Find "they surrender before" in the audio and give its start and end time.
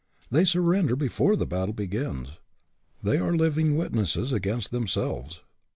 0.31-1.35